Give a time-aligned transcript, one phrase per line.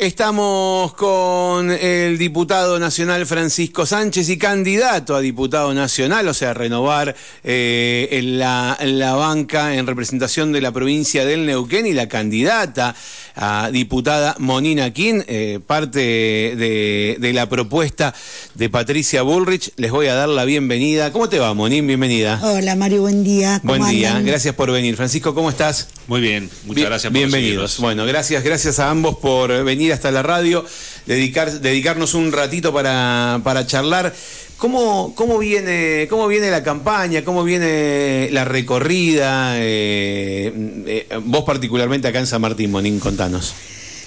[0.00, 7.14] Estamos con el diputado nacional Francisco Sánchez y candidato a diputado nacional, o sea, renovar
[7.44, 12.96] eh, la, la, banca en representación de la provincia del Neuquén y la candidata
[13.34, 18.14] a diputada Monina King, eh, parte de, de, la propuesta
[18.54, 19.72] de Patricia Bullrich.
[19.76, 21.12] Les voy a dar la bienvenida.
[21.12, 21.86] ¿Cómo te va, Monín?
[21.86, 22.40] Bienvenida.
[22.42, 23.60] Hola, Mario, buen día.
[23.62, 24.96] Buen día, gracias por venir.
[24.96, 25.88] Francisco, ¿cómo estás?
[26.06, 27.78] Muy bien, muchas gracias por Bienvenidos.
[27.78, 30.64] Bueno, gracias, gracias a ambos por venir hasta la radio,
[31.06, 34.14] dedicar, dedicarnos un ratito para, para charlar.
[34.56, 37.24] ¿Cómo, ¿Cómo, viene, ¿Cómo viene la campaña?
[37.24, 39.54] ¿Cómo viene la recorrida?
[39.56, 40.52] Eh,
[40.86, 43.54] eh, vos particularmente acá en San Martín, Monín, contanos.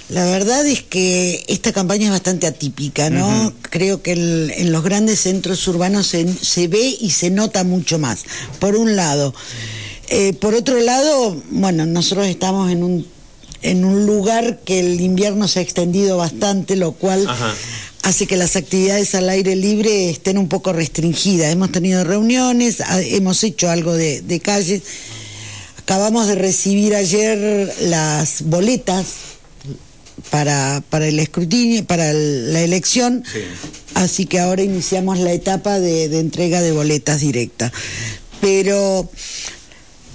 [0.10, 3.52] La verdad es que esta campaña es bastante atípica, ¿no?
[3.62, 8.26] Creo que en los grandes centros urbanos se, se, ve y se nota mucho más,
[8.60, 9.34] por un lado.
[10.10, 13.08] Eh, por otro lado, bueno, nosotros estamos en un
[13.64, 17.28] en un lugar que el invierno se ha extendido bastante, lo cual
[18.04, 21.52] hace que las actividades al aire libre estén un poco restringidas.
[21.52, 24.82] Hemos tenido reuniones, hemos hecho algo de, de calle.
[25.80, 29.06] Acabamos de recibir ayer las boletas
[30.30, 33.24] para, para el escrutinio, para la elección,
[33.96, 37.72] así que ahora iniciamos la etapa de, entrega de boletas directas.
[38.42, 39.10] Pero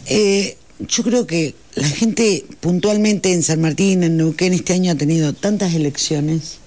[0.06, 4.96] eh, yo creo que la gente puntualmente en San Martín, en Neuquén, este año ha
[4.96, 6.58] tenido tantas elecciones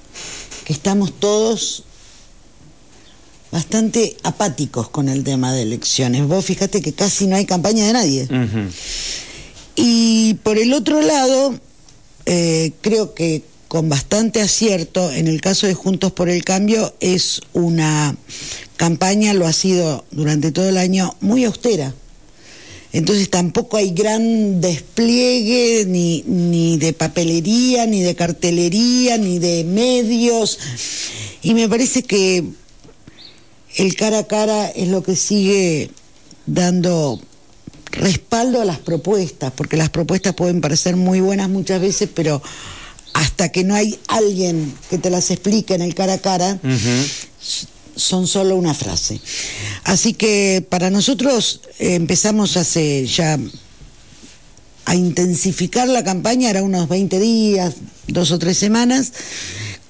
[0.64, 1.84] que estamos todos
[3.52, 6.26] bastante apáticos con el tema de elecciones.
[6.28, 8.28] Vos fíjate que casi no hay campaña de nadie.
[9.76, 11.60] Y por el otro lado,
[12.26, 17.42] eh, creo que con bastante acierto, en el caso de Juntos por el Cambio, es
[17.52, 18.16] una
[18.78, 21.94] campaña, lo ha sido durante todo el año, muy austera
[22.94, 30.60] entonces tampoco hay gran despliegue ni, ni de papelería, ni de cartelería, ni de medios.
[31.42, 32.44] Y me parece que
[33.78, 35.90] el cara a cara es lo que sigue
[36.46, 37.22] dando
[37.92, 42.42] respaldo a las propuestas, porque las propuestas pueden parecer muy buenas muchas veces, pero
[43.14, 46.60] hasta que no hay alguien que te las explique en el cara a cara,
[48.02, 49.20] son solo una frase.
[49.84, 53.40] Así que para nosotros eh, empezamos hace ya
[54.86, 57.76] a intensificar la campaña, era unos 20 días,
[58.08, 59.14] dos o tres semanas,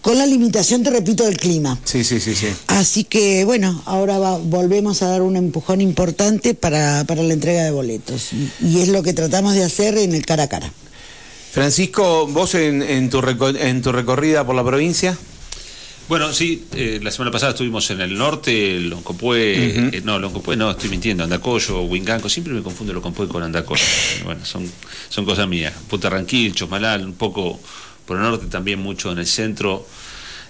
[0.01, 1.79] con la limitación, te repito, del clima.
[1.83, 2.47] Sí, sí, sí, sí.
[2.67, 7.71] Así que bueno, ahora volvemos a dar un empujón importante para, para la entrega de
[7.71, 8.29] boletos.
[8.61, 10.71] Y es lo que tratamos de hacer en el cara a cara.
[11.51, 13.21] Francisco, vos en, en, tu,
[13.59, 15.17] en tu recorrida por la provincia.
[16.11, 20.71] Bueno, sí, eh, la semana pasada estuvimos en el norte, Loncopué, eh, no, Loncopué no,
[20.71, 23.81] estoy mintiendo, Andacoyo, Huincanco, siempre me confundo Loncopué con Andacoyo.
[24.25, 24.69] bueno, son,
[25.07, 25.73] son cosas mías.
[25.89, 27.57] Punta Ranquil, Chosmalal, un poco
[28.05, 29.87] por el norte, también mucho en el centro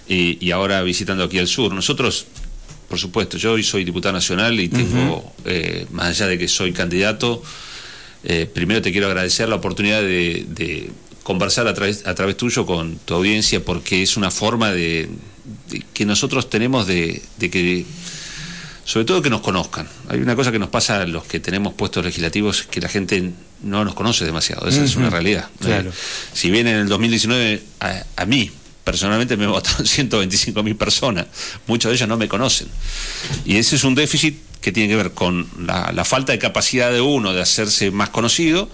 [0.08, 1.72] y ahora visitando aquí al sur.
[1.72, 2.26] Nosotros,
[2.88, 6.72] por supuesto, yo hoy soy diputado nacional y tengo, eh, más allá de que soy
[6.72, 7.40] candidato,
[8.52, 10.90] primero te quiero agradecer la oportunidad de,
[11.22, 15.08] conversar a través, a través tuyo con tu audiencia porque es una forma de
[15.92, 17.84] que nosotros tenemos de, que,
[18.84, 19.88] sobre todo que nos conozcan.
[20.08, 23.32] Hay una cosa que nos pasa a los que tenemos puestos legislativos, que la gente
[23.62, 25.48] no nos conoce demasiado, esa es una realidad.
[25.60, 25.92] Claro.
[26.32, 28.50] si bien en el 2019 a, mí,
[28.84, 31.26] personalmente me votaron 125 mil personas,
[31.66, 32.68] muchos de ellos no me conocen.
[33.44, 37.00] Y ese es un déficit que tiene que ver con la, falta de capacidad de
[37.00, 38.68] uno de hacerse más conocido,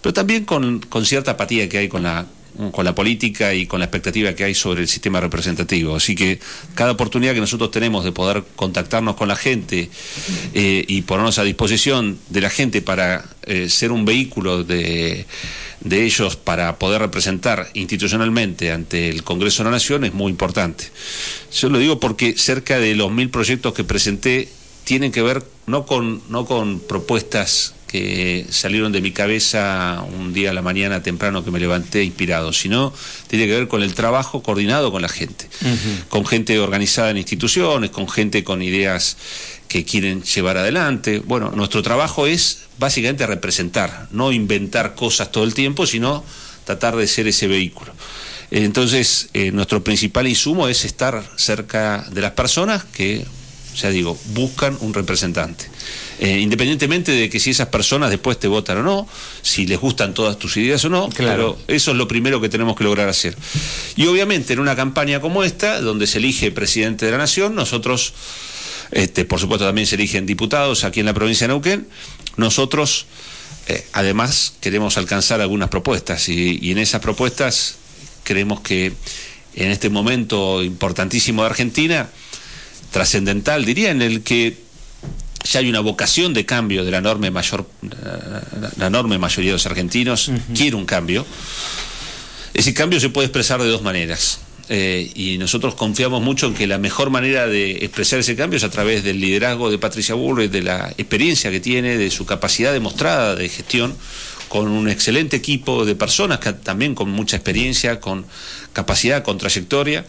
[0.00, 2.26] pero también con, con cierta apatía que hay con la,
[2.72, 5.96] con la política y con la expectativa que hay sobre el sistema representativo.
[5.96, 6.38] Así que
[6.74, 9.90] cada oportunidad que nosotros tenemos de poder contactarnos con la gente
[10.54, 15.26] eh, y ponernos a disposición de la gente para eh, ser un vehículo de,
[15.80, 20.86] de ellos para poder representar institucionalmente ante el Congreso de la Nación es muy importante.
[21.52, 24.48] Yo lo digo porque cerca de los mil proyectos que presenté
[24.84, 30.50] tienen que ver no con, no con propuestas que salieron de mi cabeza un día
[30.50, 32.92] a la mañana temprano que me levanté inspirado, sino
[33.28, 35.46] tiene que ver con el trabajo coordinado con la gente,
[36.08, 39.16] con gente organizada en instituciones, con gente con ideas
[39.68, 41.22] que quieren llevar adelante.
[41.24, 46.24] Bueno, nuestro trabajo es básicamente representar, no inventar cosas todo el tiempo, sino
[46.64, 47.92] tratar de ser ese vehículo.
[48.50, 53.24] Entonces, eh, nuestro principal insumo es estar cerca de las personas que,
[53.76, 55.66] ya digo, buscan un representante.
[56.20, 59.08] Eh, independientemente de que si esas personas después te votan o no,
[59.42, 61.58] si les gustan todas tus ideas o no, claro.
[61.66, 63.36] eso es lo primero que tenemos que lograr hacer.
[63.96, 68.14] Y obviamente en una campaña como esta, donde se elige presidente de la nación, nosotros,
[68.92, 71.88] este, por supuesto también se eligen diputados aquí en la provincia de Neuquén,
[72.36, 73.06] nosotros
[73.66, 77.76] eh, además queremos alcanzar algunas propuestas y, y en esas propuestas
[78.22, 78.92] creemos que
[79.56, 82.08] en este momento importantísimo de Argentina,
[82.90, 84.63] trascendental, diría, en el que
[85.44, 87.68] ya hay una vocación de cambio de la enorme, mayor,
[88.78, 91.26] la enorme mayoría de los argentinos, quiere un cambio.
[92.54, 94.40] Ese cambio se puede expresar de dos maneras.
[94.70, 98.64] Eh, y nosotros confiamos mucho en que la mejor manera de expresar ese cambio es
[98.64, 102.72] a través del liderazgo de Patricia Bullrich, de la experiencia que tiene, de su capacidad
[102.72, 103.94] demostrada de gestión,
[104.48, 108.24] con un excelente equipo de personas que también con mucha experiencia, con
[108.72, 110.06] capacidad, con trayectoria,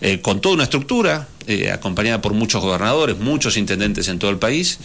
[0.00, 4.38] eh, con toda una estructura, eh, acompañada por muchos gobernadores, muchos intendentes en todo el
[4.38, 4.78] país,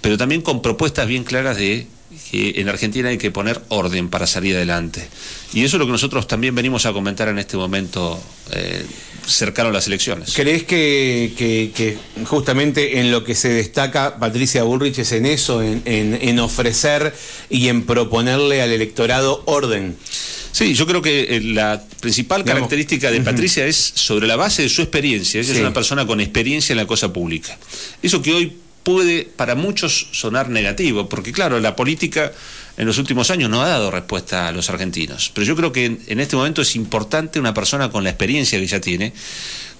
[0.00, 1.86] pero también con propuestas bien claras de
[2.30, 5.06] que en Argentina hay que poner orden para salir adelante.
[5.52, 8.22] Y eso es lo que nosotros también venimos a comentar en este momento
[8.52, 8.84] eh,
[9.26, 10.32] cercano a las elecciones.
[10.34, 17.14] ¿Crees que, justamente en lo que se destaca Patricia Bullrich es en eso, en, ofrecer
[17.50, 19.96] y en proponerle al electorado orden?
[20.52, 24.68] Sí, yo creo que eh, la principal característica de Patricia es sobre la base de
[24.68, 25.40] su experiencia.
[25.40, 27.56] Ella es una persona con experiencia en la cosa pública.
[28.02, 32.32] Eso que hoy puede para muchos sonar negativo, porque claro, la política
[32.76, 35.30] en los últimos años no ha dado respuesta a los argentinos.
[35.34, 38.64] Pero yo creo que en, este momento es importante una persona con la experiencia que
[38.64, 39.12] ella tiene,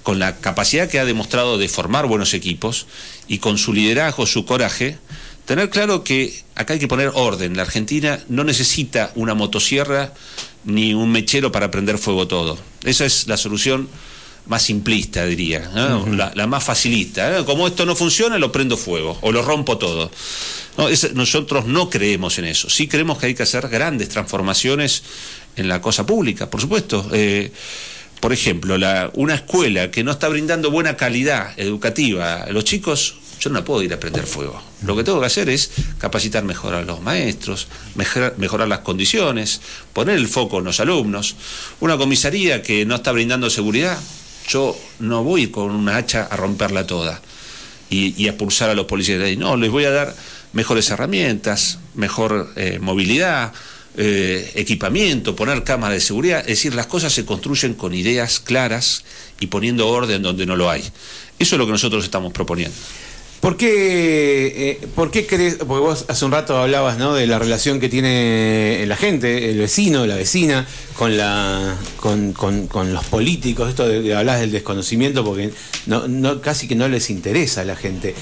[0.03, 2.87] con la capacidad que ha demostrado de formar buenos equipos
[3.29, 4.99] y con su liderazgo, su coraje,
[5.47, 7.57] tener claro que acá hay que poner orden.
[7.57, 10.13] La Argentina no necesita una motosierra
[10.65, 12.59] ni un mechero para prender fuego todo.
[12.85, 13.89] Esa es la solución
[14.47, 15.71] más simplista, diría,
[16.35, 17.45] la, más facilista.
[17.45, 20.11] Como esto no funciona, lo prendo fuego o lo rompo todo.
[21.15, 22.69] nosotros no creemos en eso.
[22.69, 25.03] Sí creemos que hay que hacer grandes transformaciones
[25.57, 27.09] en la cosa pública, por supuesto.
[27.13, 27.53] Eh,
[28.21, 33.17] por ejemplo, la, una escuela que no está brindando buena calidad educativa a los chicos,
[33.41, 34.63] yo no puedo ir a prender fuego.
[34.87, 37.67] Lo que tengo que hacer es capacitar mejor a los maestros,
[37.97, 39.61] mejorar las condiciones,
[39.93, 41.35] poner el foco en los alumnos.
[41.81, 43.99] Una comisaría que no está brindando seguridad,
[44.49, 47.21] yo no voy con una hacha a romperla toda
[47.91, 49.37] y, a expulsar a los policías de ahí.
[49.37, 50.15] No, les voy a dar
[50.53, 53.53] mejores herramientas, mejor eh, movilidad,
[53.97, 56.41] eh, equipamiento, poner cámaras de seguridad.
[56.41, 59.05] Es decir, las cosas se construyen con ideas claras
[59.41, 60.83] y poniendo orden donde no lo hay.
[61.39, 62.77] Eso es lo que nosotros estamos proponiendo.
[63.43, 65.57] ¿Por qué, eh, ¿Por qué crees?
[65.57, 67.13] Porque vos hace un rato hablabas ¿no?
[67.13, 70.65] de la relación que tiene la gente, el vecino, la vecina,
[70.97, 73.69] con, la, con, con, los políticos.
[73.69, 75.51] Esto de, hablar del desconocimiento, porque
[75.87, 78.15] no, casi que no les interesa a la gente.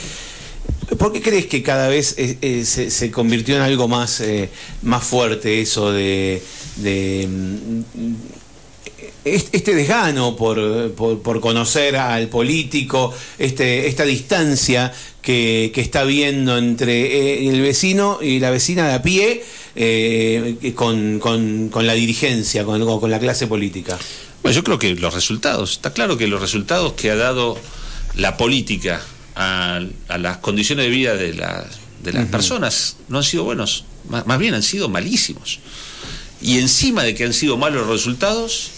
[0.98, 4.22] ¿Por qué crees que cada vez eh, eh, se, convirtió en algo más,
[4.80, 6.40] más fuerte eso de
[9.24, 17.48] este desgano por, por, conocer al político, este, esta distancia que, está viendo entre eh,
[17.48, 19.44] el vecino y la vecina de a pie
[19.76, 21.20] eh, con,
[21.74, 23.98] la dirigencia, con, con la clase política?
[24.42, 27.58] Bueno, yo creo que los resultados, está claro que los resultados que ha dado
[28.14, 29.00] la política
[29.34, 29.80] a,
[30.18, 34.62] las condiciones de vida de, de las personas no han sido buenos, más bien han
[34.62, 35.60] sido malísimos.
[36.42, 38.70] Y encima de que han sido malos los resultados,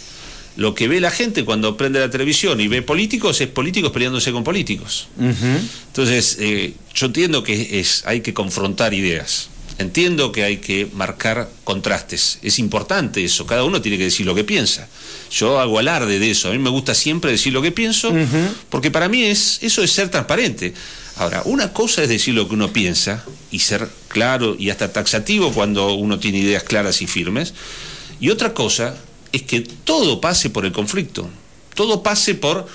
[0.56, 4.32] lo que ve la gente cuando prende la televisión y ve políticos es políticos peleándose
[4.32, 5.08] con políticos.
[5.18, 9.48] Entonces, eh, yo entiendo que es, hay que confrontar ideas.
[9.78, 12.38] Entiendo que hay que marcar contrastes.
[12.42, 13.46] Es importante eso.
[13.46, 14.86] Cada uno tiene que decir lo que piensa.
[15.30, 16.48] Yo hago alarde de eso.
[16.48, 18.12] A mí me gusta siempre decir lo que pienso,
[18.68, 20.74] porque para mí es, eso es ser transparente.
[21.16, 25.52] Ahora, una cosa es decir lo que uno piensa y ser claro y hasta taxativo
[25.52, 27.54] cuando uno tiene ideas claras y firmes.
[28.20, 28.94] Y otra cosa
[29.32, 31.28] es que todo pase por el conflicto,
[31.74, 32.68] todo pase por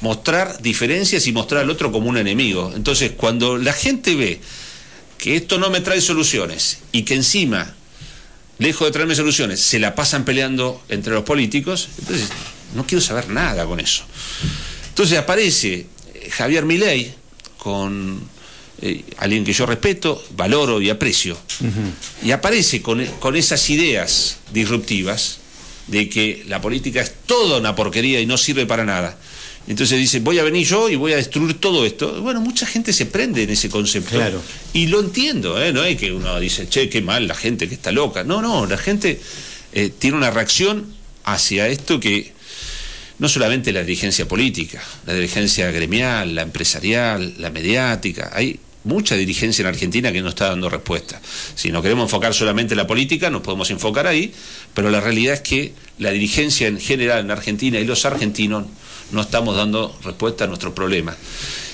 [0.00, 2.72] mostrar diferencias y mostrar al otro como un enemigo.
[2.74, 4.40] Entonces, cuando la gente ve
[5.18, 7.74] que esto no me trae soluciones y que encima,
[8.58, 12.28] lejos de traerme soluciones, se la pasan peleando entre los políticos, entonces
[12.74, 14.04] no quiero saber nada con eso.
[14.88, 17.14] Entonces aparece eh, Javier Milei
[17.58, 18.20] con
[18.82, 21.38] eh, alguien que yo respeto, valoro y aprecio,
[22.22, 25.38] y aparece con, con esas ideas disruptivas
[25.86, 29.16] de que la política es toda una porquería y no sirve para nada.
[29.66, 32.20] Entonces dice, voy a venir yo y voy a destruir todo esto.
[32.20, 34.10] Bueno, mucha gente se prende en ese concepto.
[34.10, 34.42] Claro.
[34.74, 35.72] Y lo entiendo, ¿eh?
[35.72, 38.24] no es que uno dice, che, qué mal la gente que está loca.
[38.24, 39.20] No, no, la gente
[39.72, 40.86] eh, tiene una reacción
[41.24, 42.34] hacia esto que
[43.18, 49.62] no solamente la dirigencia política, la dirigencia gremial, la empresarial, la mediática, hay mucha dirigencia
[49.62, 51.20] en Argentina que no está dando respuesta.
[51.54, 54.32] Si no queremos enfocar solamente la política, nos podemos enfocar ahí,
[54.74, 58.66] pero la realidad es que la dirigencia en general en Argentina y los argentinos
[59.10, 61.16] no estamos dando respuesta a nuestros problemas.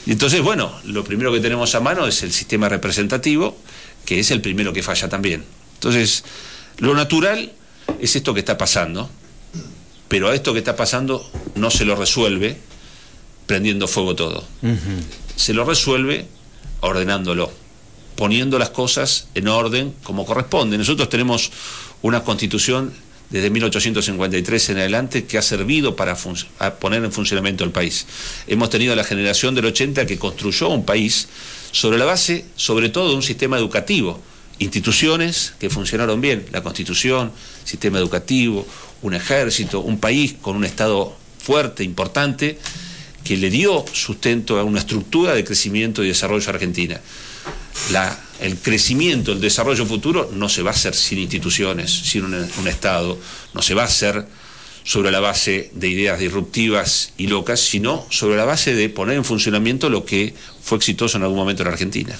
[0.06, 3.56] Y entonces, bueno, lo primero que tenemos a mano es el sistema representativo,
[4.04, 5.44] que es el primero que falla también.
[5.74, 6.24] Entonces,
[6.78, 7.52] lo natural
[8.00, 9.10] es esto que está pasando.
[10.08, 11.24] Pero a esto que está pasando
[11.54, 12.56] no se lo resuelve
[13.46, 14.44] prendiendo fuego todo.
[15.36, 16.26] Se lo resuelve
[16.80, 17.50] ordenándolo,
[18.16, 20.78] poniendo las cosas en orden como corresponde.
[20.78, 21.50] Nosotros tenemos
[22.02, 22.92] una constitución
[23.30, 26.16] desde 1853 en adelante que ha servido para
[26.80, 28.06] poner en funcionamiento el país.
[28.46, 31.28] Hemos tenido la generación del 80 que construyó un país
[31.70, 34.20] sobre la base, sobre todo, de un sistema educativo,
[34.58, 37.32] instituciones que funcionaron bien, la constitución,
[37.64, 38.66] sistema educativo,
[39.02, 42.58] un ejército, un país con un Estado fuerte, importante,
[43.24, 47.00] que le dio sustento a una estructura de crecimiento y desarrollo Argentina.
[48.40, 53.18] el crecimiento, el desarrollo futuro no se va a hacer sin instituciones, sin un, Estado,
[53.54, 54.26] no se va a hacer
[54.82, 59.24] sobre la base de ideas disruptivas y locas, sino sobre la base de poner en
[59.24, 62.18] funcionamiento lo que fue exitoso en algún momento en Argentina.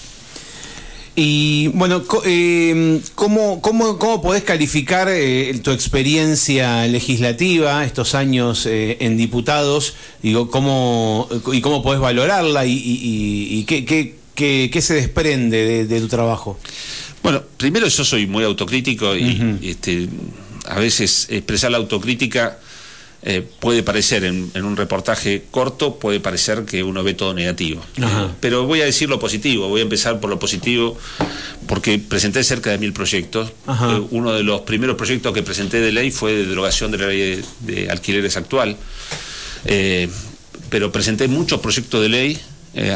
[1.22, 9.18] Y bueno, eh, ¿cómo, cómo, podés calificar eh, tu experiencia legislativa, estos años eh, en
[9.18, 9.96] diputados?
[10.22, 16.58] Digo, ¿cómo, ¿Y cómo podés valorarla y, qué, qué, se desprende de, tu trabajo?
[17.22, 20.08] Bueno, primero yo soy muy autocrítico y este,
[20.64, 22.58] a veces expresar la autocrítica
[23.22, 27.84] eh, puede parecer en, un reportaje corto, puede parecer que uno ve todo negativo.
[28.40, 30.96] pero voy a decir lo positivo, voy a empezar por lo positivo,
[31.66, 33.52] porque presenté cerca de mil proyectos.
[33.68, 37.06] Eh, uno de los primeros proyectos que presenté de ley fue de derogación de la
[37.08, 38.78] ley de, alquileres actual.
[39.66, 40.08] Eh,
[40.70, 42.38] pero presenté muchos proyectos de ley,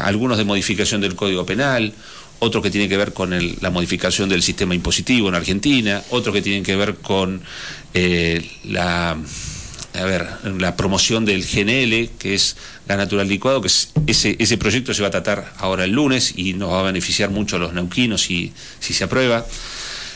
[0.02, 1.92] algunos de modificación del Código Penal,
[2.38, 6.40] otros que tienen que ver con la modificación del sistema impositivo en Argentina, otros que
[6.40, 7.42] tienen que ver con
[7.92, 9.18] la
[9.94, 13.68] a ver, la promoción del GNL, que es gas natural licuado, que
[14.06, 17.30] ese, ese proyecto se va a tratar ahora el lunes y nos va a beneficiar
[17.30, 19.46] mucho a los neuquinos si, si se aprueba.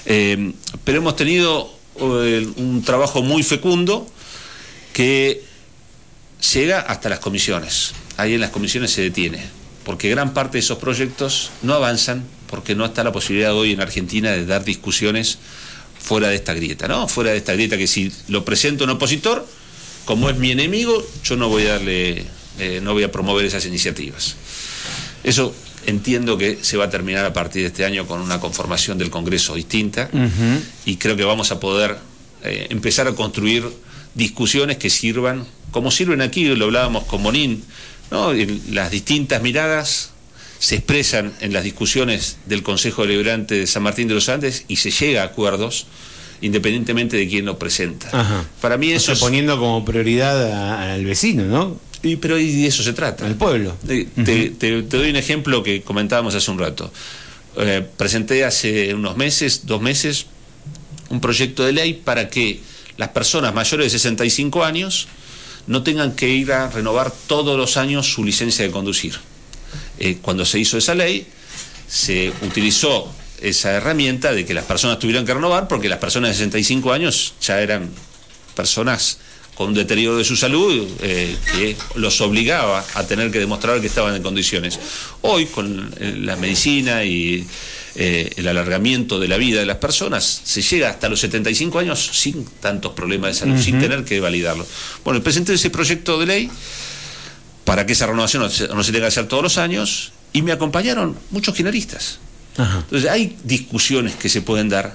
[0.07, 4.11] Eh, pero hemos tenido eh, un trabajo muy fecundo
[4.93, 5.45] que
[6.53, 7.93] llega hasta las comisiones.
[8.17, 9.45] Ahí en las comisiones se detiene,
[9.85, 13.81] porque gran parte de esos proyectos no avanzan porque no está la posibilidad hoy en
[13.81, 15.39] Argentina de dar discusiones
[16.01, 17.07] fuera de esta grieta, ¿no?
[17.07, 19.47] Fuera de esta grieta que si lo presenta un opositor,
[20.09, 22.25] como es mi enemigo, yo no voy a darle,
[22.59, 24.37] eh, no voy a promover esas iniciativas.
[25.23, 28.97] Eso entiendo que se va a terminar a partir de este año con una conformación
[28.97, 30.09] del Congreso distinta
[30.87, 31.99] y creo que vamos a poder
[32.43, 33.69] eh, empezar a construir
[34.15, 37.63] discusiones que sirvan, como sirven aquí, lo hablábamos con Bonín,
[38.11, 38.33] ¿no?
[38.71, 40.13] las distintas miradas
[40.59, 44.77] se expresan en las discusiones del Consejo Deliberante de San Martín de los Andes y
[44.77, 45.87] se llega a acuerdos
[46.41, 48.47] independientemente de quién lo presenta.
[48.61, 49.19] Para mí eso es...
[49.19, 51.81] poniendo como prioridad al vecino, ¿no?
[52.03, 53.27] Y, pero de eso se trata.
[53.27, 53.77] Al pueblo.
[53.87, 56.93] Te, doy un ejemplo que comentábamos hace un rato.
[57.57, 60.27] Eh, presenté hace unos meses, dos meses,
[61.11, 62.61] un proyecto de ley para que
[62.97, 65.09] las personas mayores de 65 años
[65.67, 69.19] no tengan que ir a renovar todos los años su licencia de conducir.
[69.99, 71.27] Eh, cuando se hizo esa ley,
[71.89, 76.35] se utilizó esa herramienta de que las personas tuvieran que renovar porque las personas de
[76.35, 77.91] 65 años ya eran
[78.55, 79.19] personas
[79.59, 83.89] con un deterioro de su salud eh, que los obligaba a tener que demostrar que
[83.89, 84.79] estaban en condiciones.
[85.23, 87.45] Hoy, con eh, la medicina y
[87.97, 92.09] eh, el alargamiento de la vida de las personas, se llega hasta los 75 años
[92.13, 94.65] sin tantos problemas de salud, sin tener que validarlo.
[95.05, 96.51] Bueno, presenté ese proyecto de ley
[97.65, 100.43] para que esa renovación no se, no se tenga que hacer todos los años y
[100.43, 102.21] me acompañaron muchos kirchneristas
[102.59, 104.93] entonces hay discusiones que se pueden dar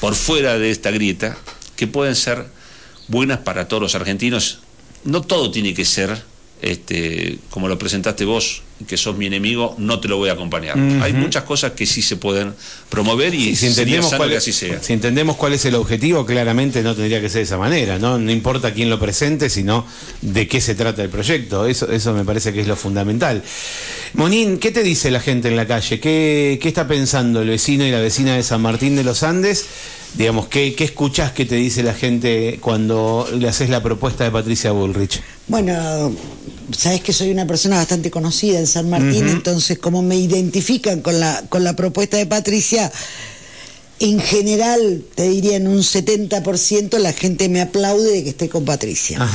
[0.00, 1.36] por fuera de esta grieta
[1.76, 2.46] que pueden ser
[3.06, 4.60] buenas para todos los argentinos.
[5.04, 6.22] No todo tiene que ser
[6.60, 10.78] este, como lo presentaste vos, que sos mi enemigo, no te lo voy a acompañar.
[11.02, 12.54] Hay muchas cosas que sí se pueden
[12.88, 14.82] promover y si entendemos cuál, que así sea.
[14.82, 18.18] Si entendemos cuál es el objetivo, claramente no tendría que ser de esa manera, ¿no?
[18.18, 19.84] No importa quién lo presente, sino
[20.22, 21.66] de qué se trata el proyecto.
[21.66, 23.42] Eso, eso me parece que es lo fundamental.
[24.14, 26.00] Monín, ¿qué te dice la gente en la calle?
[26.00, 29.66] ¿Qué, qué está pensando el vecino y la vecina de San Martín de los Andes?
[30.14, 34.30] Digamos, ¿qué, ¿qué escuchás que te dice la gente cuando le haces la propuesta de
[34.30, 35.20] Patricia Bullrich?
[35.48, 36.12] Bueno,
[36.76, 41.20] sabes que soy una persona bastante conocida en San Martín, entonces como me identifican con
[41.20, 42.90] la, con la propuesta de Patricia,
[44.00, 48.64] en general, te diría en un 70% la gente me aplaude de que esté con
[48.64, 49.28] Patricia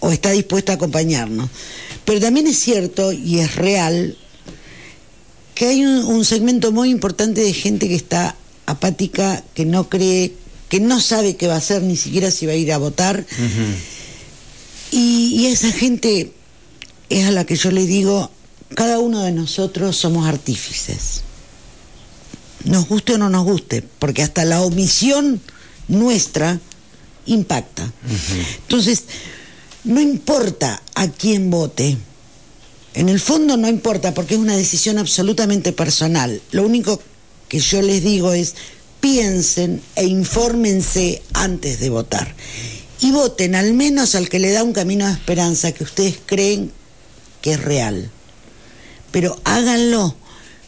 [0.00, 1.48] o está dispuesta a acompañarnos.
[2.04, 4.18] Pero también es cierto y es real
[5.54, 8.36] que hay un segmento muy importante de gente que está
[8.66, 10.34] apática, que no cree,
[10.68, 13.24] que no sabe qué va a hacer, ni siquiera si va a ir a votar.
[14.90, 16.32] y, esa gente
[17.20, 18.30] es a la que yo le digo,
[18.74, 21.22] cada uno de nosotros somos artífices.
[22.64, 25.40] Nos guste o no nos guste, porque hasta la omisión
[25.88, 26.60] nuestra
[27.26, 27.92] impacta.
[28.62, 29.04] Entonces,
[29.84, 31.96] no importa a quién vote,
[32.94, 36.40] en el fondo no importa porque es una decisión absolutamente personal.
[36.50, 37.00] Lo único
[37.48, 38.54] que yo les digo es
[39.00, 42.34] piensen e infórmense antes de votar.
[43.00, 46.70] Y voten al menos al que le da un camino de esperanza que ustedes creen
[47.42, 48.10] que es real.
[49.10, 50.14] Pero háganlo,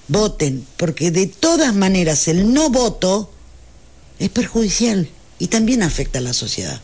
[0.09, 3.31] voten, porque de todas maneras el no voto
[4.19, 6.81] es perjudicial y también afecta a la sociedad.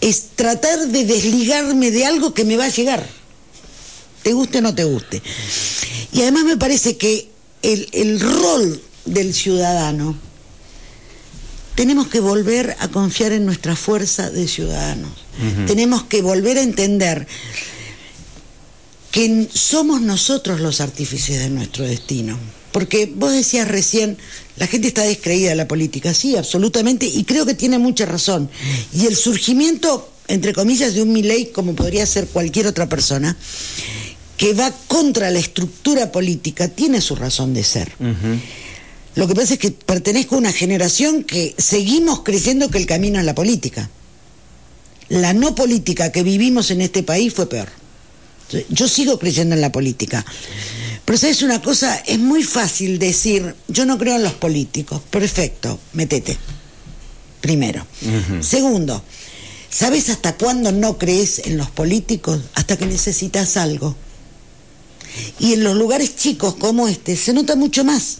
[0.00, 3.06] Es tratar de desligarme de algo que me va a llegar,
[4.22, 5.22] te guste o no te guste.
[6.12, 7.28] Y además me parece que
[7.62, 10.16] el, rol del ciudadano,
[11.74, 15.12] tenemos que volver a confiar en nuestra fuerza de ciudadanos.
[15.66, 17.28] Tenemos que volver a entender
[19.18, 22.38] que somos nosotros los artífices de nuestro destino.
[22.70, 24.16] Porque vos decías recién,
[24.54, 28.48] la gente está descreída de la política, sí, absolutamente, y creo que tiene mucha razón.
[28.94, 33.36] Y el surgimiento, entre comillas, de un Milei, como podría ser cualquier otra persona,
[34.36, 37.90] que va contra la estructura política, tiene su razón de ser.
[39.16, 43.18] Lo que pasa es que pertenezco a una generación que seguimos creyendo que el camino
[43.18, 43.90] es la política.
[45.08, 47.68] La no política que vivimos en este país fue peor.
[48.68, 50.24] Yo sigo creyendo en la política.
[51.04, 55.00] Pero sabes una cosa, es muy fácil decir, yo no creo en los políticos.
[55.10, 56.36] Perfecto, metete.
[57.40, 57.86] Primero.
[58.40, 59.02] Segundo,
[59.70, 62.40] ¿sabes hasta cuándo no crees en los políticos?
[62.54, 63.96] Hasta que necesitas algo.
[65.38, 68.18] Y en los lugares chicos como este se nota mucho más.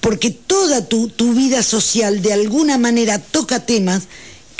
[0.00, 4.04] Porque toda tu, tu vida social de alguna manera toca temas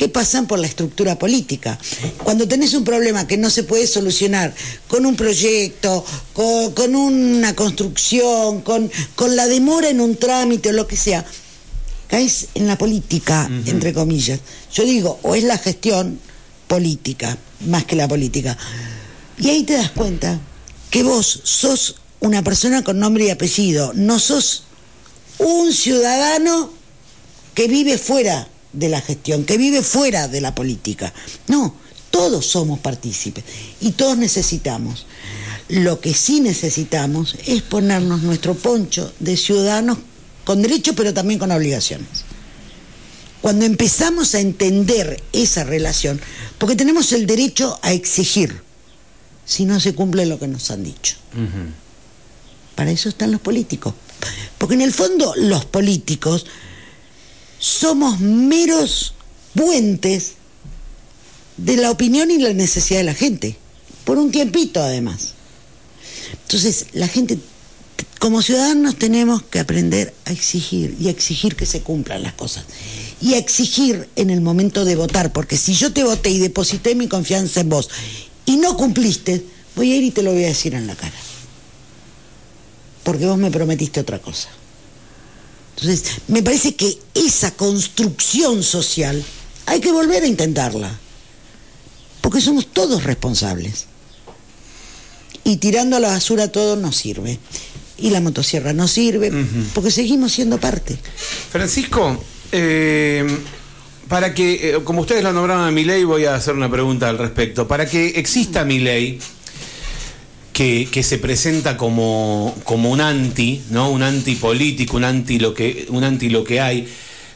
[0.03, 1.79] que pasan por la estructura política.
[2.25, 4.53] Cuando tenés un problema que no se puede solucionar
[4.89, 10.89] con un proyecto, con, una construcción, con, con, la demora en un trámite o lo
[10.89, 11.25] que sea,
[12.09, 14.41] caes en la política, entre comillas.
[14.75, 16.19] Yo digo, o es la gestión
[16.67, 18.59] política, más que la política.
[19.39, 20.41] Y ahí te das cuenta
[20.91, 24.65] que vos sos una persona con nombre y apellido, no sos
[25.39, 26.73] un ciudadano
[27.55, 31.13] que vive fuera de la gestión, que vive fuera de la política.
[31.49, 31.75] No,
[32.11, 33.45] todos somos partícipes
[33.81, 35.07] y todos necesitamos.
[35.69, 39.99] Lo que sí necesitamos es ponernos nuestro poncho de ciudadanos
[40.45, 42.25] con derechos pero también con obligaciones.
[43.41, 46.21] Cuando empezamos a entender esa relación,
[46.59, 48.63] porque tenemos el derecho a exigir
[49.45, 51.17] si no se cumple lo que nos han dicho.
[52.77, 53.95] Para eso están los políticos.
[54.59, 56.47] Porque en el fondo los políticos
[57.63, 59.15] somos meros
[59.55, 60.33] puentes
[61.57, 63.57] de la opinión y la necesidad de la gente,
[64.05, 65.35] por un tiempito además.
[66.43, 67.39] Entonces, la gente,
[68.19, 72.65] como ciudadanos tenemos que aprender a exigir y a exigir que se cumplan las cosas.
[73.21, 76.97] Y a exigir en el momento de votar, porque si yo te voté y deposité
[76.97, 77.89] mi confianza en vos
[78.45, 79.45] y no cumpliste,
[79.77, 81.15] voy a ir y te lo voy a decir en la cara.
[83.05, 84.49] Porque vos me prometiste otra cosa.
[85.83, 89.23] Entonces, me parece que esa construcción social
[89.67, 90.97] hay que volver a intentarla,
[92.21, 93.87] porque somos todos responsables.
[95.45, 97.39] Y tirando a la basura todo nos sirve.
[97.99, 99.33] Y la motosierra no sirve,
[99.75, 100.99] porque seguimos siendo parte.
[101.51, 103.27] Francisco, eh,
[104.09, 107.09] para que, eh, como ustedes lo nombraron a mi ley, voy a hacer una pregunta
[107.09, 107.67] al respecto.
[107.67, 109.21] Para que exista mi ley,
[110.53, 113.91] que, se presenta como, como, un anti, ¿no?
[113.91, 116.89] Un antipolítico, un anti lo que, un anti lo que hay.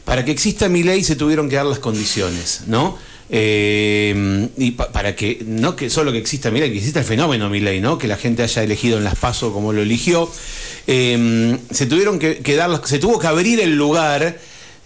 [0.05, 2.99] Para que exista mi ley se tuvieron que dar las condiciones, ¿no?
[3.29, 7.51] Eh, y para que no que solo que exista mi ley, que exista el fenómeno
[7.51, 7.99] mi ley, ¿no?
[7.99, 10.31] Que la gente haya elegido en las pasos como lo eligió.
[10.87, 14.39] Eh, se tuvieron que, que dar, se tuvo que abrir el lugar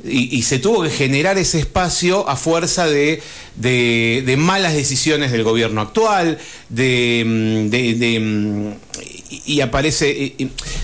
[0.05, 3.23] y, se tuvo que generar ese espacio a fuerza de,
[3.57, 8.75] de, malas decisiones del gobierno actual, de, mm, mm,
[9.47, 10.35] y aparece,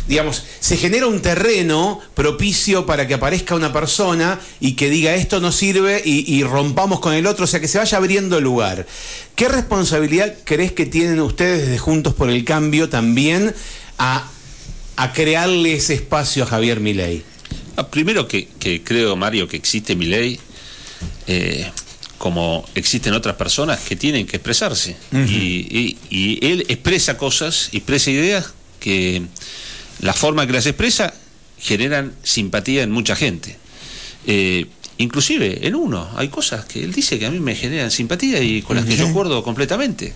[0.06, 5.40] digamos, se genera un terreno propicio para que aparezca una persona y que diga esto
[5.40, 8.86] no sirve y, rompamos con el otro, o sea, que se vaya abriendo lugar.
[9.34, 13.54] ¿Qué responsabilidad crees que tienen ustedes desde Juntos por el Cambio también
[13.98, 14.28] a,
[14.96, 17.24] a crearle ese espacio a Javier Milei?
[17.76, 18.48] Ah, primero que,
[18.84, 20.40] creo, Mario, que existe mi ley,
[21.26, 21.70] eh,
[22.18, 24.96] como existen otras personas que tienen que expresarse.
[25.12, 29.22] y, él expresa cosas, expresa ideas que
[30.00, 31.14] la forma que las expresa
[31.58, 33.56] generan simpatía en mucha gente.
[34.26, 34.66] Eh,
[34.98, 38.62] inclusive en uno, hay cosas que él dice que a mí me generan simpatía y
[38.62, 40.12] con las que yo acuerdo completamente.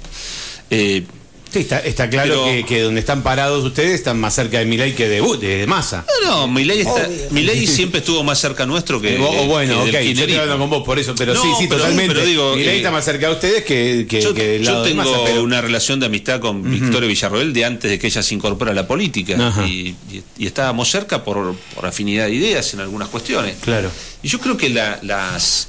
[0.71, 1.05] Eh,
[1.53, 5.21] Sí, está, claro que, donde están parados ustedes están más cerca de Milei que de,
[5.21, 6.05] de, Massa.
[6.23, 9.19] No, no, Milei, siempre estuvo más cerca nuestro que.
[9.19, 12.15] O, bueno, ok, yo estoy hablando con vos por eso, pero sí, sí, totalmente.
[12.15, 15.03] Pero digo, Milei está más cerca de ustedes que, que, yo, que yo tengo
[15.43, 18.75] una relación de amistad con Victoria Villarroel de antes de que ella se incorpora a
[18.75, 19.37] la política.
[19.67, 19.97] Y,
[20.39, 23.57] estábamos cerca por, por, afinidad de ideas en algunas cuestiones.
[23.61, 23.91] Claro.
[24.23, 25.69] Y yo creo que las.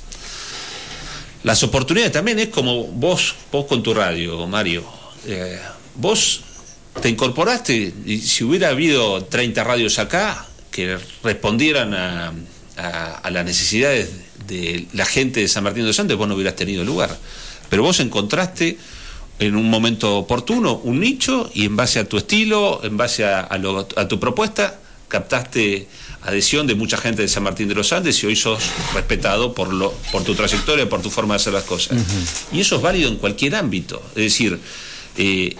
[1.43, 5.59] Las oportunidades también es como vos, vos con tu radio, Mario eh,
[5.95, 6.41] vos
[7.01, 12.33] te incorporaste y si hubiera habido 30 radios acá que respondieran a,
[13.29, 14.09] las necesidades
[14.47, 17.15] de la gente de San Martín de los Andes, vos no hubieras tenido lugar.
[17.69, 18.77] Pero vos encontraste
[19.37, 23.47] en un momento oportuno un nicho y en base a tu estilo, en base a,
[24.09, 25.87] tu propuesta, captaste
[26.23, 29.73] adhesión de mucha gente de San Martín de los Andes y hoy sos respetado por,
[29.73, 31.97] lo, por tu trayectoria, por tu forma de hacer las cosas.
[32.51, 34.01] Y eso es válido en cualquier ámbito.
[34.15, 34.59] Es decir,
[35.17, 35.55] eh,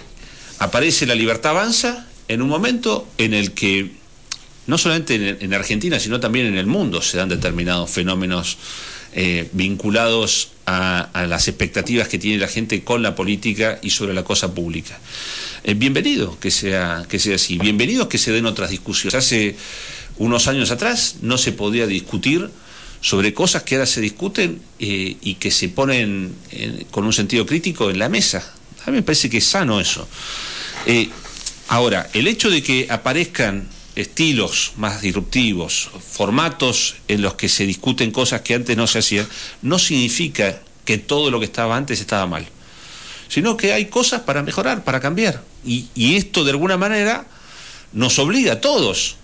[0.58, 3.90] aparece la libertad avanza en un momento en el que
[4.66, 8.58] no solamente en, Argentina, sino también en el mundo se dan determinados fenómenos
[9.12, 14.22] eh, vinculados a, las expectativas que tiene la gente con la política y sobre la
[14.22, 14.98] cosa pública.
[15.64, 19.14] Eh, bienvenido que sea, que sea así, bienvenido que se den otras discusiones.
[19.14, 19.56] Hace
[20.16, 22.48] unos años atrás no se podía discutir
[23.00, 26.36] sobre cosas que ahora se discuten y que se ponen
[26.92, 28.54] con un sentido crítico en la mesa
[28.86, 30.08] a mí me parece que es sano eso.
[30.86, 31.08] Eh,
[31.68, 38.10] ahora, el hecho de que aparezcan estilos más disruptivos, formatos en los que se discuten
[38.10, 39.28] cosas que antes no se hacían,
[39.60, 42.46] no significa que todo lo que estaba antes estaba mal,
[43.28, 45.42] sino que hay cosas para mejorar, para cambiar.
[45.64, 47.26] Y, y esto de alguna manera
[47.92, 49.16] nos obliga a todos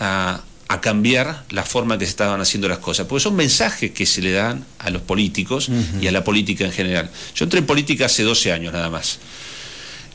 [0.00, 3.92] a, a cambiar la forma en que se estaban haciendo las cosas, porque son mensajes
[3.92, 7.10] que se le dan a los políticos y a la política en general.
[7.34, 9.18] Yo entré en política hace 12 años nada más.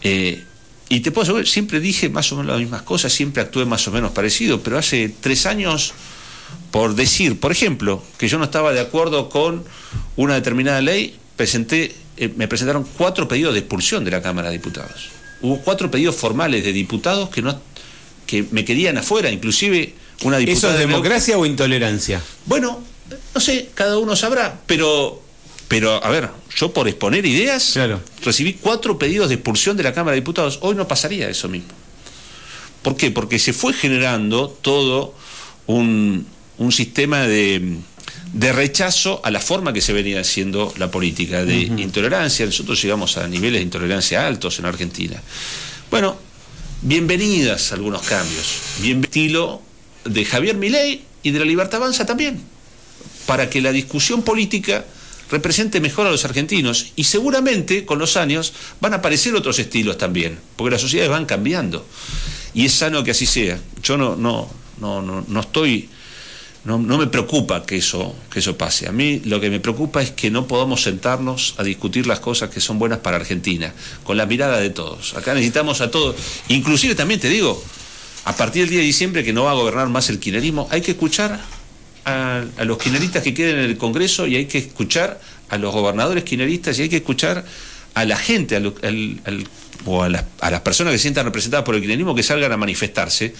[0.03, 0.43] Eh,
[0.89, 3.87] y te puedo asegurar, siempre dije más o menos las mismas cosas, siempre actué más
[3.87, 5.93] o menos parecido, pero hace tres años,
[6.71, 9.63] por decir, por ejemplo, que yo no estaba de acuerdo con
[10.17, 14.57] una determinada ley, presenté, eh, me presentaron cuatro pedidos de expulsión de la Cámara de
[14.57, 15.11] Diputados.
[15.41, 17.57] Hubo cuatro pedidos formales de diputados que no
[18.27, 19.93] que me querían afuera, inclusive
[20.47, 22.21] ¿Eso es democracia o intolerancia?
[22.45, 22.83] Bueno,
[23.33, 25.21] no sé, cada uno sabrá, pero,
[25.67, 27.77] pero a ver, yo por exponer ideas
[28.23, 30.59] recibí cuatro pedidos de expulsión de la Cámara de Diputados.
[30.61, 31.69] Hoy no pasaría eso mismo.
[32.83, 33.11] ¿Por qué?
[33.11, 35.15] Porque se fue generando todo
[35.67, 36.27] un,
[36.71, 37.77] sistema de,
[38.33, 42.45] rechazo a la forma que se venía haciendo la política, de intolerancia.
[42.45, 45.21] Nosotros llegamos a niveles de intolerancia altos en Argentina.
[45.89, 46.17] Bueno,
[46.81, 48.59] bienvenidas algunos cambios.
[48.81, 49.70] Bien estilo
[50.05, 52.41] de Javier Milei y de la Libertad Avanza también,
[53.25, 54.85] para que la discusión política
[55.29, 59.97] represente mejor a los argentinos y seguramente con los años van a aparecer otros estilos
[59.97, 61.85] también, porque las sociedades van cambiando
[62.53, 63.59] y es sano que así sea.
[63.81, 65.89] Yo no no no no, no estoy
[66.63, 68.87] no, no, me preocupa que eso, que eso pase.
[68.87, 72.51] A mí lo que me preocupa es que no podamos sentarnos a discutir las cosas
[72.51, 75.15] que son buenas para Argentina, con la mirada de todos.
[75.15, 76.15] Acá necesitamos a todos,
[76.49, 77.63] inclusive también te digo,
[78.25, 80.81] a partir del día de diciembre que no va a gobernar más el kirchnerismo, hay
[80.81, 81.39] que escuchar
[82.05, 86.23] a, los kirchneristas que queden en el Congreso y hay que escuchar a los gobernadores
[86.23, 87.43] kirchneristas y hay que escuchar
[87.93, 88.61] a la gente
[89.85, 93.33] o a las, personas que se sientan representadas por el kirchnerismo que salgan a manifestarse,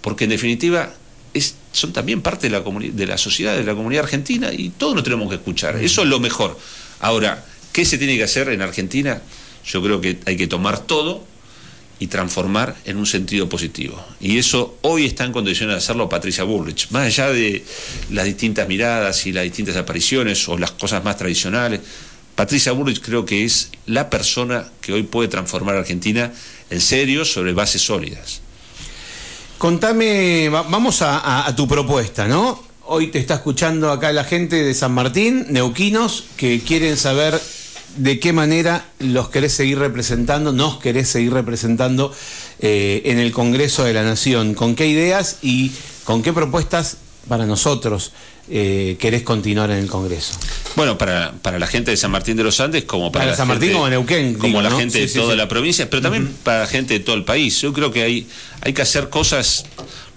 [0.00, 0.92] porque en definitiva
[1.32, 4.94] es, son también parte de la, de la sociedad, de la comunidad argentina y todos
[4.94, 5.76] nos tenemos que escuchar.
[5.76, 6.58] Eso es lo mejor.
[7.00, 9.22] Ahora, ¿qué se tiene que hacer en Argentina?
[9.64, 11.24] Yo creo que hay que tomar todo
[11.98, 14.02] y transformar en un sentido positivo.
[14.20, 16.90] Y eso hoy está en condiciones de hacerlo Patricia Bullrich.
[16.90, 17.64] Más allá de
[18.10, 21.80] las distintas miradas y las distintas apariciones o las cosas más tradicionales,
[22.34, 26.32] Patricia Bullrich creo que es la persona que hoy puede transformar a Argentina
[26.70, 28.40] en serio sobre bases sólidas.
[29.58, 32.62] Contame, vamos a, a tu propuesta, ¿no?
[32.86, 37.40] Hoy te está escuchando acá la gente de San Martín, neuquinos, que quieren saber
[37.96, 42.12] de qué manera los querés seguir representando, nos querés seguir representando
[42.60, 45.72] eh, en el Congreso de la Nación, con qué ideas y
[46.04, 48.12] con qué propuestas para nosotros
[48.50, 50.34] eh, querés continuar en el Congreso.
[50.76, 53.48] Bueno, para, para, la gente de San Martín de los Andes, como para, la San
[53.48, 56.94] Martín como Neuquén, como la gente de toda la provincia, pero también para la gente
[56.94, 57.60] de todo el país.
[57.60, 58.26] Yo creo que hay,
[58.60, 59.64] hay que hacer cosas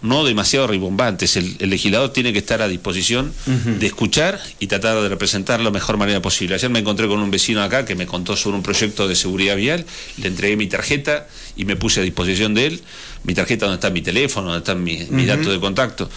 [0.02, 1.36] no demasiado ribombantes.
[1.38, 5.98] El, legislador tiene que estar a disposición de escuchar y tratar de representar la mejor
[5.98, 6.56] manera posible.
[6.56, 9.56] Ayer me encontré con un vecino acá que me contó sobre un proyecto de seguridad
[9.56, 9.86] vial,
[10.18, 12.82] le entregué mi tarjeta y me puse a disposición de él,
[13.24, 16.10] mi tarjeta donde está mi teléfono, donde está mi, dato de contacto.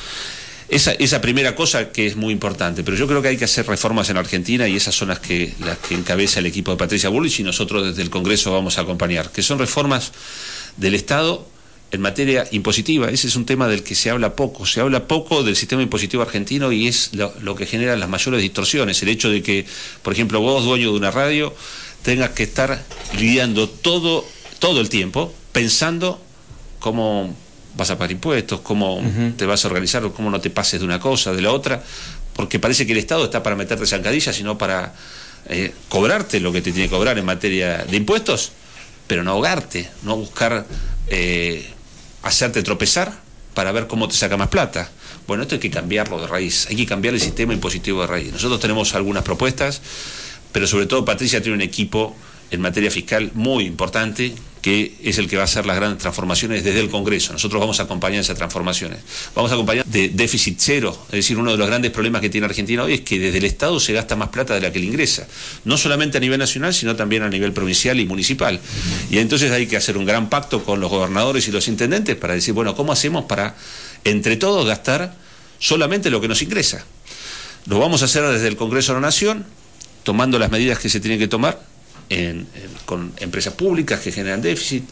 [0.70, 3.66] Esa, esa primera cosa que es muy importante, pero yo creo que hay que hacer
[3.66, 7.08] reformas en Argentina y esas son las que, las que encabeza el equipo de Patricia
[7.08, 10.12] Bullrich y nosotros desde el Congreso vamos a acompañar, que son reformas
[10.76, 11.46] del Estado
[11.90, 13.10] en materia impositiva.
[13.10, 14.64] Ese es un tema del que se habla poco.
[14.64, 18.40] Se habla poco del sistema impositivo argentino y es lo, lo que genera las mayores
[18.40, 19.02] distorsiones.
[19.02, 19.66] El hecho de que,
[20.02, 21.52] por ejemplo, vos, dueño de una radio,
[22.02, 22.84] tengas que estar
[23.18, 24.24] lidiando todo,
[24.60, 26.22] todo el tiempo pensando
[26.78, 27.34] cómo
[27.76, 29.02] vas a pagar impuestos, cómo
[29.36, 31.82] te vas a organizar, cómo no te pases de una cosa, de la otra,
[32.34, 34.94] porque parece que el Estado está para meterte zancadillas, sino para
[35.48, 38.52] eh, cobrarte lo que te tiene que cobrar en materia de impuestos,
[39.06, 40.66] pero no ahogarte, no buscar
[41.08, 41.66] eh,
[42.22, 43.12] hacerte tropezar
[43.54, 44.90] para ver cómo te saca más plata.
[45.26, 48.32] Bueno, esto hay que cambiarlo de raíz, hay que cambiar el sistema impositivo de raíz.
[48.32, 49.80] Nosotros tenemos algunas propuestas,
[50.52, 52.16] pero sobre todo Patricia tiene un equipo
[52.50, 56.62] en materia fiscal muy importante que es el que va a hacer las grandes transformaciones
[56.62, 57.32] desde el Congreso.
[57.32, 58.98] Nosotros vamos a acompañar esas transformaciones.
[59.34, 62.46] Vamos a acompañar de déficit cero, es decir, uno de los grandes problemas que tiene
[62.46, 64.86] Argentina hoy es que desde el Estado se gasta más plata de la que le
[64.86, 65.26] ingresa,
[65.64, 68.60] no solamente a nivel nacional, sino también a nivel provincial y municipal.
[69.10, 72.34] Y entonces hay que hacer un gran pacto con los gobernadores y los intendentes para
[72.34, 73.56] decir, bueno, ¿cómo hacemos para
[74.04, 75.14] entre todos gastar
[75.58, 76.84] solamente lo que nos ingresa?
[77.66, 79.46] Lo vamos a hacer desde el Congreso de la Nación,
[80.02, 81.69] tomando las medidas que se tienen que tomar
[82.84, 84.84] con empresas públicas que generan déficit,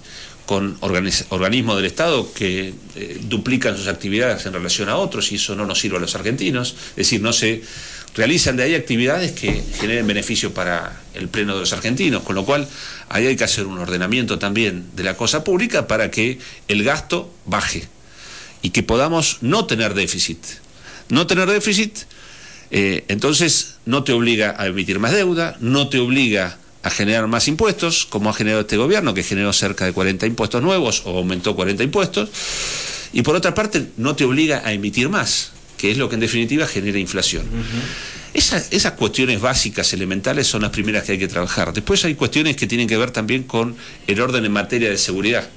[0.49, 5.55] con organismos del Estado que eh, duplican sus actividades en relación a otros y eso
[5.55, 6.75] no nos sirve a los argentinos.
[6.91, 7.63] Es decir, no se
[8.15, 12.47] realizan de ahí actividades que generen beneficio para el pleno de los argentinos, con lo
[12.47, 12.67] cual
[13.11, 17.31] ahí hay que hacer un ordenamiento también de la cosa pública para que el gasto
[17.45, 17.87] baje
[18.63, 20.39] y que podamos no tener déficit.
[21.11, 21.99] No tener déficit,
[22.71, 26.57] eh, entonces no te obliga a emitir más deuda, no te obliga
[26.89, 30.63] a generar más impuestos, como ha generado este gobierno, que generó cerca de 40 impuestos
[30.63, 32.29] nuevos o aumentó 40 impuestos,
[33.13, 36.21] y por otra parte no te obliga a emitir más, que es lo que en
[36.21, 37.47] definitiva genera inflación.
[38.35, 41.73] Esa- esas cuestiones básicas, elementales, son las primeras que hay que trabajar.
[41.73, 43.75] Después hay cuestiones que tienen que ver también con
[44.07, 45.49] el orden en materia de seguridad.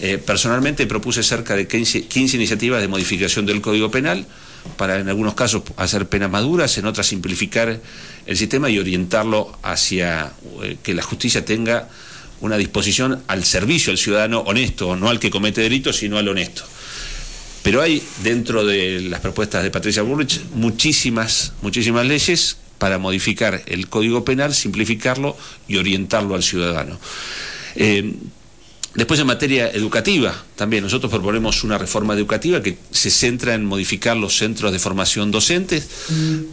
[0.00, 4.26] Eh, personalmente propuse cerca de 15, 15 iniciativas de modificación del Código Penal
[4.76, 7.80] para en algunos casos hacer penas maduras, en otras simplificar
[8.26, 11.88] el sistema y orientarlo hacia eh, que la justicia tenga
[12.40, 16.64] una disposición al servicio al ciudadano honesto, no al que comete delitos, sino al honesto.
[17.62, 23.88] Pero hay dentro de las propuestas de Patricia Bullrich muchísimas, muchísimas leyes para modificar el
[23.88, 26.98] Código Penal, simplificarlo y orientarlo al ciudadano.
[27.74, 28.14] Eh,
[28.96, 34.16] Después en materia educativa, también nosotros proponemos una reforma educativa que se centra en modificar
[34.16, 35.86] los centros de formación docentes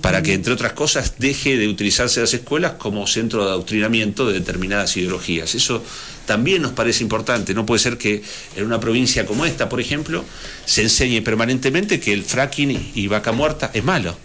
[0.02, 4.34] para que, entre otras cosas, deje de utilizarse las escuelas como centro de adoctrinamiento de
[4.34, 5.56] determinadas ideologías.
[5.56, 5.82] Eso
[6.26, 7.54] también nos parece importante.
[7.54, 8.22] No puede ser que
[8.58, 10.26] en una provincia como esta, por ejemplo,
[10.66, 14.18] se enseñe permanentemente que el fracking y vaca muerta es malo,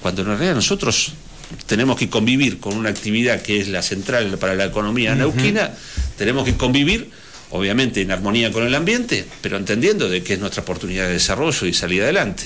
[0.00, 1.12] cuando en realidad nosotros
[1.66, 5.74] tenemos que convivir con una actividad que es la central para la economía neuquina,
[6.16, 7.10] tenemos que convivir
[7.50, 11.66] obviamente en armonía con el ambiente, pero entendiendo de que es nuestra oportunidad de desarrollo
[11.66, 12.44] y salir adelante.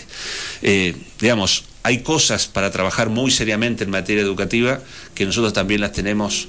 [0.62, 4.80] Eh, digamos, hay cosas para trabajar muy seriamente en materia educativa
[5.14, 6.48] que nosotros también las tenemos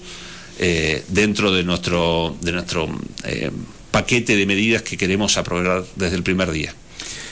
[0.59, 2.89] eh, dentro de nuestro, de nuestro
[3.23, 3.51] eh,
[3.91, 6.73] paquete de medidas que queremos aprobar desde el primer día.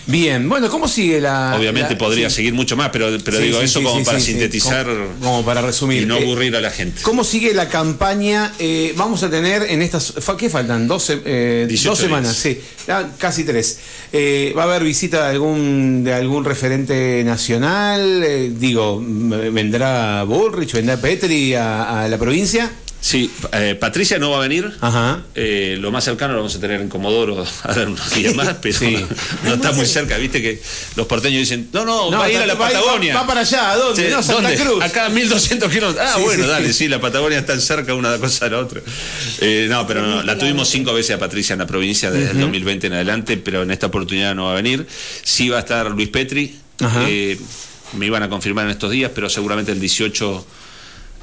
[0.10, 1.56] Bien, bueno, ¿cómo sigue la.
[1.56, 2.38] Obviamente la- podría sí.
[2.38, 5.62] seguir mucho más, pero, pero Sí, digo sí, eso como para sintetizar Como, como para
[5.62, 6.02] resumir.
[6.02, 7.02] y no Eh, aburrir a la gente.
[7.04, 8.52] ¿Cómo sigue la campaña?
[8.58, 10.14] Eh, vamos a tener en estas.
[10.38, 10.88] ¿Qué faltan?
[10.88, 12.60] Dos, se- eh, 18 dos semanas, sí.
[12.88, 13.80] Ah, casi tres.
[14.12, 18.24] Eh, ¿Va a haber visita de algún, de algún referente nacional?
[18.24, 22.72] Eh, digo, ¿vendrá Bullrich, vendrá Petri a, a la provincia?
[23.02, 24.74] Sí, eh, Patricia no va a venir.
[24.82, 25.22] Ajá.
[25.34, 28.56] Eh, lo más cercano lo vamos a tener en Comodoro a dar unos días más,
[28.62, 28.98] pero Sí.
[29.46, 30.18] no está muy cerca.
[30.18, 30.62] Viste que
[30.98, 33.16] los porteños dicen, no, no, va a ir a la va- Patagonia.
[33.16, 34.04] Va, para allá, ¿a dónde?
[34.06, 34.58] Sí, no, Santa ¿dónde?
[34.64, 34.84] Cruz.
[34.84, 36.06] Acá a 1200 kilómetros.
[36.06, 36.50] Ah, Sí, bueno, sí.
[36.50, 38.82] dale, sí, la Patagonia está cerca una cosa de la otra.
[39.40, 42.40] Eh, no, pero no, la tuvimos cinco veces a Patricia en la provincia desde el
[42.42, 44.86] 2020 en adelante, pero en esta oportunidad no va a venir.
[45.24, 46.58] Sí va a estar Luis Petri.
[46.82, 47.06] Ajá.
[47.08, 47.40] eh,
[47.94, 50.46] me iban a confirmar en estos días, pero seguramente el 18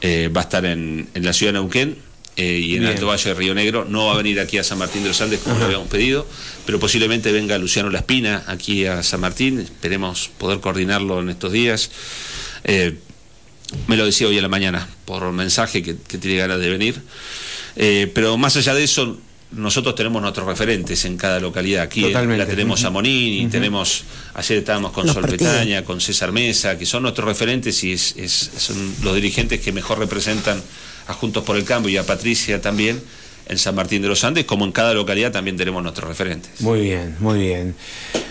[0.00, 1.96] eh, va a estar en, en la ciudad de Neuquén.
[2.36, 2.92] eh, y en Bien.
[2.92, 5.20] Alto Valle de Río Negro no va a venir aquí a San Martín de los
[5.22, 6.26] Andes como lo habíamos pedido,
[6.66, 11.90] pero posiblemente venga Luciano Laspina aquí a San Martín, esperemos poder coordinarlo en estos días.
[12.64, 12.96] Eh,
[13.86, 17.00] me lo decía hoy a la mañana por mensaje que, que tiene ganas de venir.
[17.76, 19.18] Eh, pero más allá de eso,
[19.52, 21.82] nosotros tenemos nuestros referentes en cada localidad.
[21.82, 22.44] Aquí Totalmente.
[22.44, 22.90] la tenemos a.
[22.90, 23.50] Monini, Ujú.
[23.50, 24.04] tenemos,
[24.34, 25.52] ayer estábamos con Los Sol partidos.
[25.52, 29.72] Petaña, con César Mesa, que son nuestros referentes y es- es- son los dirigentes que
[29.72, 30.60] mejor representan
[31.06, 33.00] a Juntos por el Cambio y a Patricia también
[33.48, 36.60] en San Martín de los Andes, como en cada localidad también tenemos nuestros referentes.
[36.60, 37.74] Muy bien, muy bien.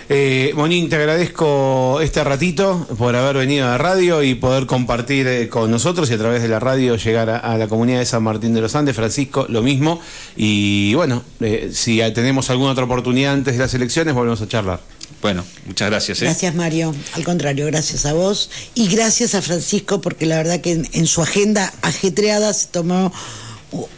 [0.08, 5.26] Eh, Monín, te agradezco este ratito por haber venido a la radio y poder compartir
[5.26, 8.06] eh, con nosotros y a través de la radio llegar a, a, la comunidad de
[8.06, 8.96] San Martín de los Andes.
[8.96, 10.00] Francisco, lo mismo.
[10.36, 14.80] Y bueno, eh, si tenemos alguna otra oportunidad antes de las elecciones, volvemos a charlar.
[15.24, 16.22] Bueno, muchas gracias.
[16.22, 16.26] ¿eh?
[16.26, 16.94] Gracias, Mario.
[17.14, 21.08] Al contrario, gracias a vos y gracias a Francisco porque la verdad que en, en
[21.08, 23.12] su agenda ajetreada se tomó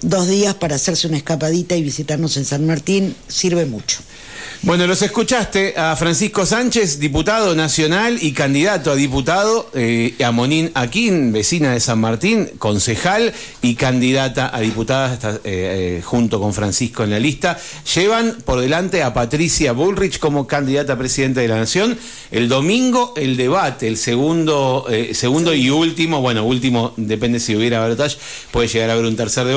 [0.02, 3.16] dos días para hacerse una escapadita y visitarnos en San Martín.
[3.28, 4.00] Sirve mucho.
[4.64, 10.72] Bueno, los escuchaste a Francisco Sánchez, diputado nacional y candidato a diputado, eh, a Monín
[10.74, 17.04] Aquín, vecina de San Martín, concejal y candidata a diputada eh, eh, junto con Francisco
[17.04, 17.60] en la lista.
[17.96, 21.98] Llevan por delante a Patricia Bullrich como candidata a presidente de la Nación.
[22.32, 28.18] El domingo el debate, el segundo, segundo y último, bueno, último depende si hubiera balotaje,
[28.52, 29.57] puede llegar a haber un tercer debate.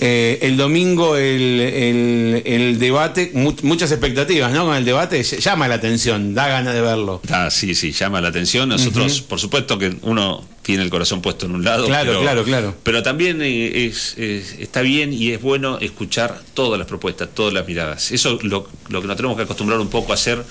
[0.00, 4.64] Eh, el domingo el, el, el debate, mu muchas expectativas ¿no?
[4.64, 7.20] Con el debate llama la atención, da ganas de verlo.
[7.30, 8.68] Ah, sí, sí, llama la atención.
[8.68, 9.28] Nosotros, uh -huh.
[9.28, 11.86] por supuesto que uno tiene el corazón puesto en un lado.
[11.86, 12.74] Claro, pero, claro, claro.
[12.82, 17.66] Pero también es, es, está bien y es bueno escuchar todas las propuestas, todas las
[17.66, 18.12] miradas.
[18.12, 20.42] Eso es lo, lo que nos tenemos que acostumbrar un poco a hacer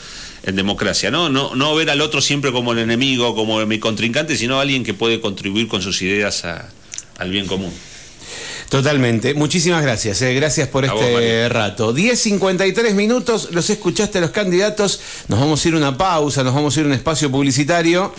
[0.43, 1.30] en democracia, ¿no?
[1.30, 4.93] No, no ver al otro siempre como el enemigo, como mi contrincante, sino alguien que
[4.93, 6.69] puede contribuir con sus ideas a,
[7.17, 7.72] al bien común.
[8.73, 9.36] Totalmente.
[9.36, 10.19] Muchísimas gracias.
[10.23, 10.33] Eh.
[10.33, 11.93] Gracias por este vos, rato.
[11.93, 13.49] 10.53 minutos.
[13.51, 14.99] Los escuchaste a los candidatos.
[15.27, 18.12] Nos vamos a ir a una pausa, nos vamos a ir a un espacio publicitario.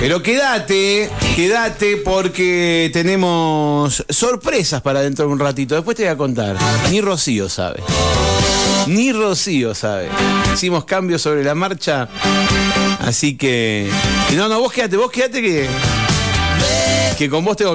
[0.00, 5.76] Pero quédate, quédate porque tenemos sorpresas para dentro de un ratito.
[5.76, 6.56] Después te voy a contar.
[6.90, 7.80] Ni Rocío sabe.
[8.88, 10.08] Ni Rocío sabe.
[10.52, 12.08] Hicimos cambios sobre la marcha.
[12.98, 13.88] Así que.
[14.34, 15.68] No, no, vos quédate, vos quédate que.
[17.16, 17.70] Que con vos tengo